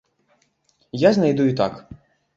[1.07, 1.73] Я знайду і так.